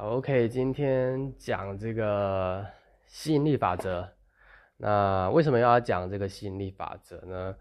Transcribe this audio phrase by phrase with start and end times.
[0.00, 2.64] 好，OK，今天讲这个
[3.06, 4.08] 吸引力法则。
[4.76, 7.56] 那为什么要讲这个吸引力法则呢？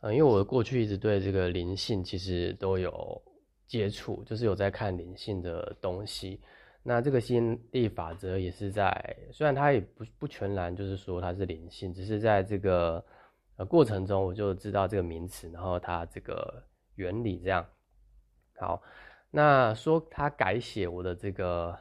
[0.00, 3.22] 嗯，因为我过去一直对这个灵性其实都有
[3.66, 6.42] 接触，就是有在看灵性的东西。
[6.82, 13.02] 那这个吸引力法则也是在，虽然它也不不全然就是说它是灵性，只是在这个
[13.56, 16.62] 呃过程中我就知道这个名词，然后它这个
[16.96, 17.66] 原理这样。
[18.58, 18.82] 好。
[19.30, 21.78] 那说他改写我的这个，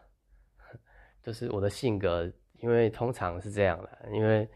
[1.23, 4.47] 就是我的性格，因为通常是这样的，因为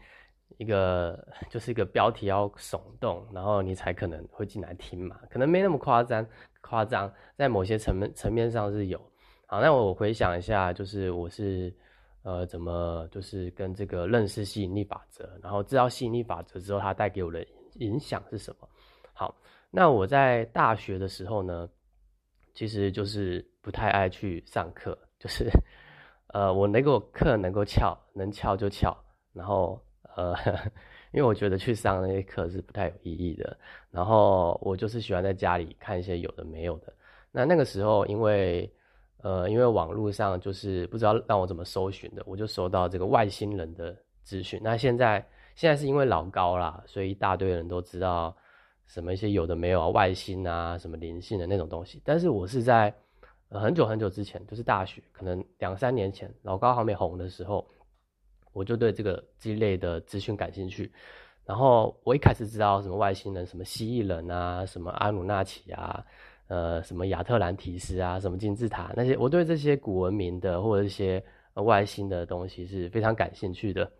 [0.58, 6.26] 一个就是一个标题要耸动，然后你才可能会进来听嘛，可能没那么夸张，
[6.60, 9.00] 夸张在某些层面层面上是有。
[9.46, 11.74] 好，那我回想一下，就是我是
[12.24, 17.42] 呃怎么就是跟这个认识吸引力法则，然后知道吸引力法则之后，它带给我的
[17.76, 18.68] 影响是什么？
[19.14, 19.34] 好，
[19.70, 21.66] 那我在大学的时候呢？
[22.54, 25.48] 其实就是不太爱去上课，就是，
[26.28, 28.96] 呃，我能够课能够翘，能翘就翘，
[29.32, 29.80] 然后
[30.16, 30.34] 呃，
[31.12, 33.56] 因为我觉得去上那些课是不太有意义的，
[33.90, 36.92] 然后我就是喜欢在家里看一些有的没有的。
[37.30, 38.70] 那那个时候，因为
[39.22, 44.60] 呃，因为网络上就是不知道让我怎么搜寻的，我就收到这个外星人的资讯。
[44.62, 48.36] 那现在现在是因为老高啦，所以一大堆人都知道。
[48.92, 51.98] 什么一些有的没有啊，外星啊，什么灵性的那种东西。
[52.04, 52.94] 但是我是在
[53.48, 57.66] 很久很久之前，就是大学，可能两三年前，老高还没红的时候，
[58.52, 60.92] 我就对这个这类的资讯感兴趣。
[61.46, 66.04] 然后我一开始知道什么外星人，什么蜥蜴人啊，什么阿努纳奇啊，
[66.48, 73.90] 呃，什么亚特兰提斯啊，什么金字塔那些，我对这些古文明的或者一些外星的东西是非常感兴趣的。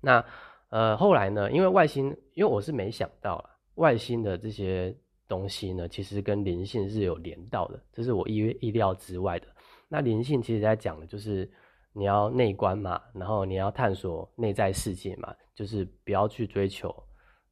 [0.00, 0.24] 那
[0.70, 3.50] 呃后来呢，因为外星，因为我是没想到啊。
[3.78, 4.94] 外星的这些
[5.28, 9.46] 东西呢，其实跟灵性是有连到的，这是我意意料之外的。
[9.88, 11.48] 那灵性其实在讲的就是
[11.92, 16.92] 你要内观嘛，然后你要探索内在世界嘛，就是不要去追求，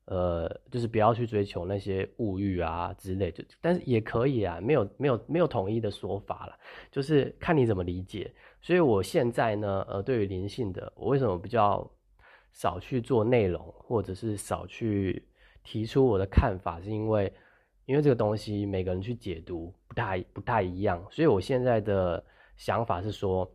[0.06, 3.30] 呃，就是不要去追求那些物欲啊之类。
[3.30, 6.58] 就但是也可以啊，没有没有没有统一的说法了，
[6.90, 8.34] 就是看你怎么理解。
[8.60, 11.88] 所以我现在呢，呃，对于灵性的，我为什么比较
[12.52, 15.24] 少去做内容，或者是少去。
[15.66, 17.30] 提出我的看法是因为，
[17.86, 22.24] 因为这个东西每个人去解读不太不太一样，所以我现在的
[22.56, 23.50] 想法是说，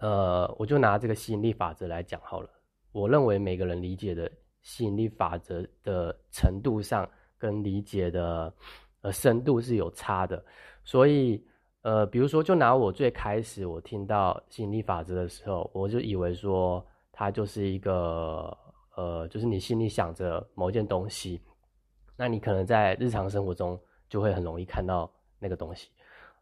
[0.00, 2.50] 呃，我就拿这个吸引力法则来讲好了。
[2.92, 4.30] 我认为每个人理解的
[4.60, 7.08] 吸引力法则的程度上
[7.38, 8.52] 跟理解的
[9.00, 10.44] 呃深度是有差的，
[10.84, 11.42] 所以
[11.80, 18.54] 呃，比如说就拿我最开始我听到吸引力法则的时候，我就以为说它就是一个。
[18.96, 21.40] 呃，就是你心里想着某件东西，
[22.16, 25.90] 那你可能在日常生活中就会很容易看到那个东西。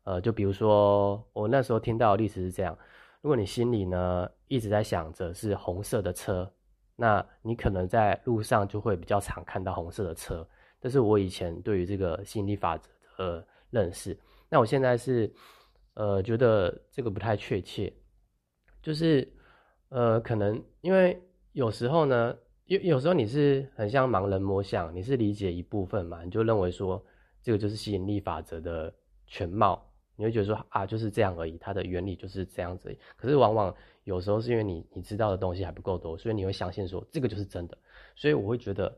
[0.05, 2.77] 呃，就比如说我那时候听到的例子是这样：
[3.23, 6.53] 如果你心里呢一直在想着是红色的车，
[6.95, 10.47] 那你可能在路上就会比较常看到红色的车。
[10.81, 14.19] 这是我以前对于这个吸引力法则的认识。
[14.51, 15.33] 那我现在是
[15.95, 17.91] 呃觉得这个不太确切，
[18.83, 19.27] 就是
[19.89, 21.19] 呃可能因为。
[21.53, 27.05] 有时候呢，有有时候你是很像盲人摸象，你是理解一部分嘛，你就认为说
[27.43, 28.93] 这个就是吸引力法则的
[29.27, 29.87] 全貌，
[30.17, 32.97] 你会觉得说啊就是这样而已，它的原理就是这样子。
[33.17, 33.75] 可是往往
[34.05, 37.77] 有时候是因为你你知道的东西还不够多，所以你会相信说这个就是真的。
[38.17, 38.89] 所以我会觉得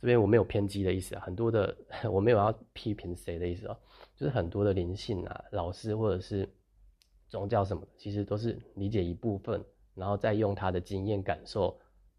[0.00, 1.76] 这边我没有偏激的意思啊，很多的
[2.12, 3.76] 我没有要批评谁的意思啊，
[4.14, 6.48] 就是很多的灵性啊老师或者是
[7.28, 9.60] 宗教什么，其实都是理解一部分，
[9.96, 11.76] 然后再用他的经验感受。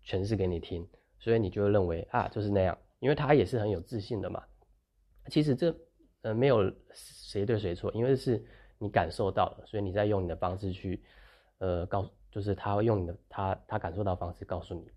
[0.10, 0.84] 诠释给你听，
[1.20, 4.44] 所以你就会认为啊，就是那样，因为他也是很有自信的嘛。
[5.28, 5.72] 其实这
[6.24, 8.44] 呃没有谁对谁错，因为是
[8.80, 11.04] 你感受到了，所以你在用你的方式去
[11.60, 14.90] 呃告，就是他会用你的他他感受到方式告诉你。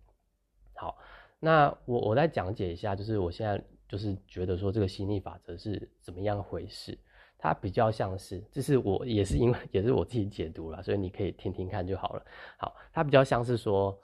[0.74, 0.96] 好，
[1.38, 6.98] 那我我再讲解一下，就是我现在就是觉得说这个吸引力法则是怎么样回事，
[7.36, 12.24] 它比较像是，这是我也是因为也是我自己解读了，所以你可以听听看就好了。
[12.56, 13.94] 好，它比较像是说。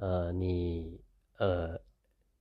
[0.00, 0.98] 呃，你
[1.38, 1.78] 呃，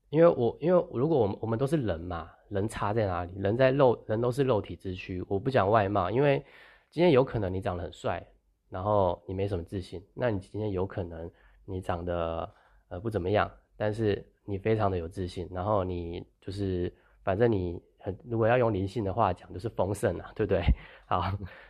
[0.10, 3.32] 因为我因为如果我们我们都是人嘛，人差在哪里？
[3.38, 5.22] 人在肉，人都是肉体之躯。
[5.28, 6.42] 我不讲外貌，因为
[6.90, 8.26] 今天有可能你长得很帅，
[8.70, 10.02] 然后你没什么自信。
[10.14, 11.30] 那你今天有可能
[11.66, 12.50] 你长得
[12.88, 16.90] 呃不怎么样，但是你非常的有自信，然后你就是
[17.26, 20.64] 反正你很如果要用灵性的话讲，就是丰盛啊，对不对？
[21.08, 21.22] 好，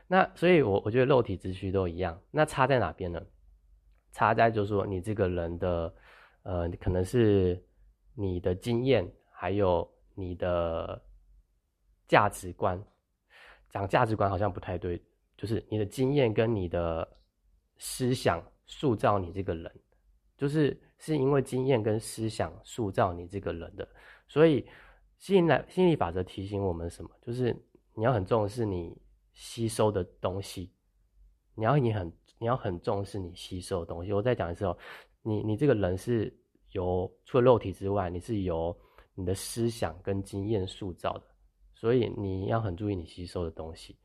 [0.08, 3.20] 那所以我我觉得肉体之躯都一样，那差在哪边呢？
[4.12, 5.94] 差在就是说，你这个人的，
[6.44, 7.64] 呃，可能是
[8.16, 11.02] 你的经验，还有你的
[12.08, 12.84] 价值观。
[13.70, 15.00] 讲价值观好像不太对，
[15.38, 17.08] 就是你的经验跟你的
[17.78, 19.72] 思想塑造你这个人，
[20.36, 23.88] 就是是因为经验跟思想塑造你这个人的。
[24.28, 24.68] 所以，
[25.20, 27.12] 吸引来心理法则提醒我们什么？
[27.22, 27.56] 就是
[27.94, 28.98] 你要很重视你
[29.34, 30.72] 吸收的东西，
[31.54, 34.12] 你要你很你要很重视你吸收的东西。
[34.12, 34.76] 我再讲一次哦，
[35.22, 36.36] 你你这个人是
[36.72, 38.76] 由除了肉体之外，你是由
[39.14, 41.24] 你的思想跟经验塑造的，
[41.76, 43.96] 所以你要很注意你吸收的东西。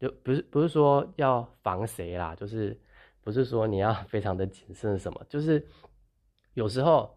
[0.00, 2.78] 就不是不是说要防谁啦，就是
[3.22, 5.64] 不是说你要 非常的谨慎什么，就是
[6.54, 7.16] 有时候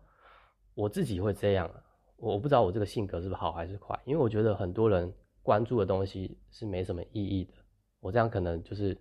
[0.75, 1.69] 我自己会这样，
[2.17, 5.11] 我不知道我这个性格是不是好还是坏，因为我觉得很多人
[5.41, 7.53] 关注的东西是没什么意义的，
[7.99, 8.95] 我这样可能就是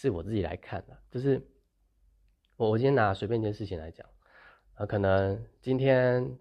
[0.00, 1.44] 是我自己来看的，就是
[2.56, 4.06] 我我今天拿随便一件事情来讲，
[4.74, 6.38] 啊，可能今天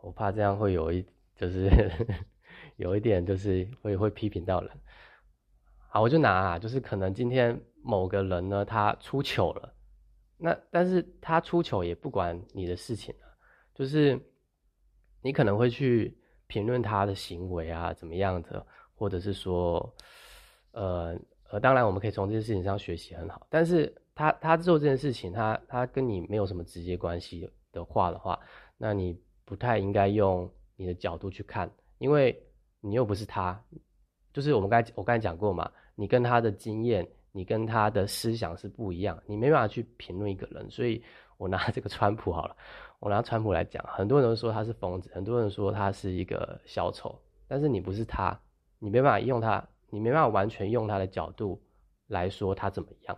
[0.00, 1.68] 我怕这样会有一就是
[2.76, 4.70] 有一点就是会会批评到人。
[5.88, 9.74] 好，我就拿啊，就是可能今天某个人呢，他出糗了，
[10.36, 13.26] 那但是他出糗也不管你的事情啊，
[13.74, 14.16] 就是
[15.20, 18.64] 你可能会去评论他的行为啊，怎么样的，
[18.94, 19.92] 或者是说，
[20.70, 21.18] 呃
[21.54, 28.36] 呃，当然我们可以从这件事情上学习很好，但是他他做这件事情，他他跟你没有什么直接关系的话的话，
[28.76, 32.36] 那你不太应该用你的角度去看，因为
[32.80, 33.62] 你又不是他，
[34.32, 35.70] 就是我们刚才我刚才讲过嘛。
[35.94, 40.68] 你跟他的经验，你跟他的思想是不一样，你没办法去评论一个人。
[40.68, 41.00] 所以
[41.36, 42.56] 我拿这个川普好了，
[42.98, 47.16] 我拿川普来讲，很多人都说他是疯子，很多人说他是一个小丑，
[47.46, 48.36] 但是你不是他，
[48.80, 51.62] 你没办法用他，你没办法完全用他的角度
[52.08, 53.16] 来说他怎么样。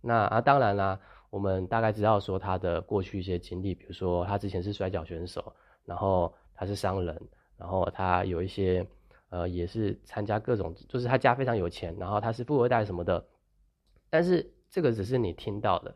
[0.00, 5.52] 那啊，当然啦，我们大概知道说他的过去一些经历，比如说他之前是摔跤选手，
[5.84, 7.20] 然后他是商人，
[7.56, 8.86] 然后他有一些。
[9.30, 13.22] 呃，也是参加各种，就是他家非常有钱，然后他是富二代什么的，
[14.08, 15.94] 但是这个只是你听到的，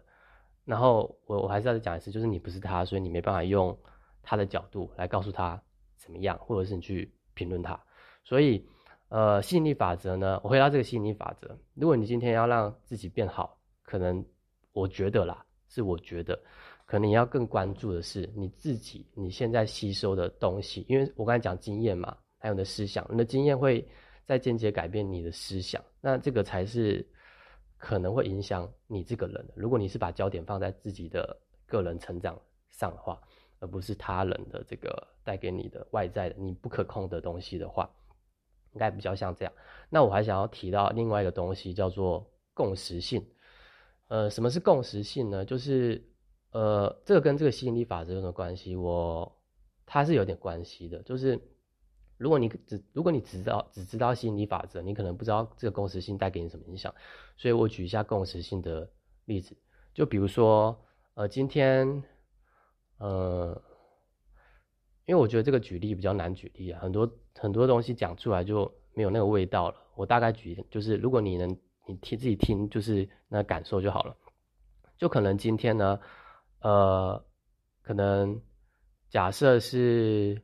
[0.66, 3.75] 然后我我还是要再讲一次，就是你不是他，所以你没办法用
[4.22, 5.58] 他的角度来告诉他
[5.96, 7.81] 怎么样，或者是你去评论他。
[8.22, 8.69] 所以，
[9.12, 14.25] 呃，吸引力法则呢，我回到这个吸引力法则，如果你今天要让自己变好，可能
[14.73, 16.35] 我觉得啦，是我觉得，
[16.87, 22.17] 可能你要更关注的是你自己你现在吸收的东西，因为我刚才讲经验嘛。
[22.38, 23.87] 还有你的思想，你的经验会
[24.25, 27.06] 在间接改变你的思想，那这个才是
[27.76, 29.53] 可能会影响你这个人的。
[29.56, 33.20] 如果你是把焦点放在自己的个人成长上的话，
[33.61, 37.88] 而不是他人的这个带给你的外在的你不可控的东西的话，
[38.72, 39.52] 应该比较像这样。
[39.88, 43.24] 那我还想要提到另外一个东西，叫做共识性。
[44.08, 45.44] 呃，什么是共识性呢？
[45.44, 46.04] 就是
[46.50, 48.76] 呃，这个跟这个吸引力法则有什么关系？
[48.76, 49.40] 我
[49.86, 51.40] 它是有点关系的，就是。
[52.19, 56.94] 如果你只如果你只知道只知道吸引力法则，你可能不知道这个共识性带给你什么影响。
[57.36, 58.88] 所以我举一下共识性的
[59.25, 59.56] 例子，
[59.92, 60.80] 就比如说，
[61.14, 62.00] 呃，今天，
[62.98, 63.60] 呃，
[65.04, 69.76] 因为我觉得这个举例比较难举例啊，很多很多东西讲出来就没有那个味道了。
[69.94, 71.49] 我大概举，就是如果你能
[71.87, 74.17] 你听自己听，就是那感受就好了。
[74.96, 76.00] 就可能今天呢，
[76.61, 77.25] 呃，
[77.82, 78.40] 可能
[79.08, 80.40] 假设是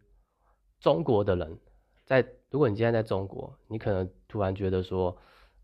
[0.81, 1.58] 中国的人。
[2.05, 5.17] 在，如果你今天在中国，你可能突然觉得说，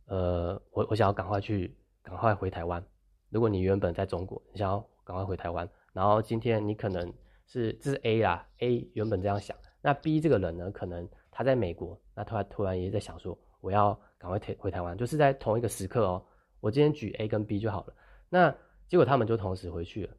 [0.06, 2.84] 呃，我我想要赶快去，赶快回台湾。
[3.30, 7.12] 如果你原本在中国，你想要赶快回台湾，然后今天你可能
[7.46, 16.24] 是这是 A 啦，A 原本这样想，那 B 这个人呢，可能他在美国，那他突然也在想说，我要赶快回回台湾，就是在同一个时刻哦。
[16.60, 17.94] 我今天举 A 跟 B 就好了，
[18.30, 18.56] 那
[18.88, 20.16] 结果他们就同时回去了，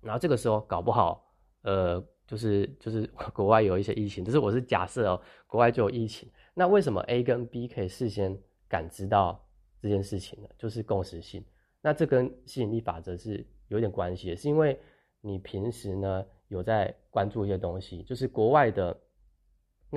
[0.00, 1.30] 然后这个时候搞不好，
[1.62, 2.02] 呃。
[2.28, 6.28] 就是就是 国外有一些疫情，就是我是假设哦，国外就有疫情。
[6.54, 8.36] 那为什么 A 跟 B 可以事先
[8.66, 9.48] 感知到
[9.80, 10.48] 这件事情呢？
[10.58, 11.44] 就是共识性。
[11.80, 14.76] 那这跟吸引力法则是有点关系的，是因为
[15.20, 19.00] 你平时呢有在关注一些东西，就是国外的，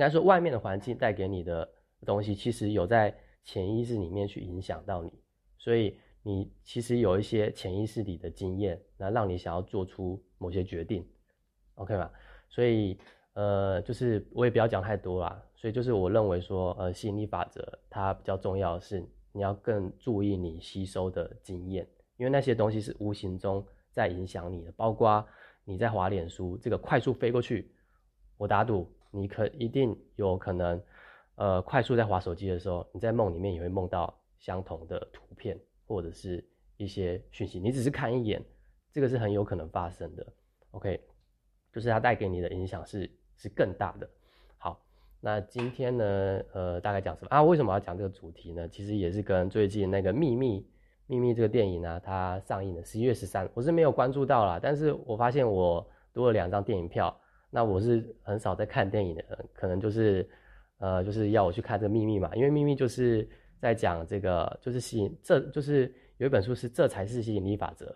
[0.00, 1.70] 应该说外面的环境带给你的
[2.06, 3.14] 东西，其实有在
[3.44, 5.12] 潜意识里面去影响到你，
[5.58, 11.06] 所以你其实有一些潜意识里的经验，那让你想要做出某些决定。
[11.74, 12.10] OK 嘛，
[12.48, 12.98] 所以
[13.34, 15.38] 呃，就是我也不要讲太多啦。
[15.54, 24.72] 所以就是我认为说，呃，吸引力法则它比较重要的是，你要更注意你吸收的经验，因为那些东西是无形中在影响你的。
[24.72, 25.22] 包括
[25.62, 27.70] 你在滑脸书，这个快速飞过去，
[28.38, 30.82] 我打赌你可一定有可能，
[31.36, 36.44] 呃，快速在滑手机的时候，你在梦里面也会梦到相同的图片或者是
[36.76, 37.60] 一些讯息。
[37.60, 38.42] 你只是看一眼，
[38.92, 40.26] 这个是很有可能发生的。
[40.72, 41.00] OK。
[41.72, 44.10] 就是它带给你的影响是是更大的。
[44.58, 44.84] 好，
[45.20, 47.40] 那今天呢，呃，大概讲什么啊？
[47.40, 48.68] 为什么要讲这个主题呢？
[48.68, 50.60] 其实也是跟最近那个《秘密》
[51.06, 54.58] 《秘密》这个电影呢，它上映的十一月十三，我是没有关注到啦。
[54.60, 57.16] 但是我发现我多了两张电影票，
[57.50, 60.28] 那我是很少在看电影的，可能就是，
[60.78, 63.28] 呃，就是要我去看这个《秘密》嘛，因为《秘密》就是
[63.60, 67.86] 在讲这个，就是吸引，这就是有一本书是《这才是吸引力法则》，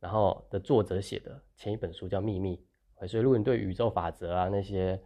[0.00, 2.58] 然后的作者写的前一本书叫《秘密》，
[3.06, 5.00] 所以如果你对宇宙法则啊那些。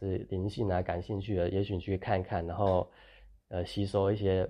[0.00, 2.88] 是灵性啊，感兴趣的，也许你去看一看，然后，
[3.48, 4.48] 呃，吸收一些，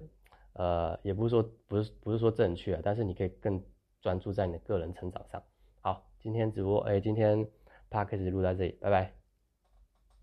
[0.52, 3.59] 呃，也不是说不是不是说正确，但是你可以更
[4.02, 5.42] 专注在你的个人成长上。
[5.80, 7.49] 好，今天直播，哎，今天
[7.90, 9.18] p a r k 始录到这里，拜拜。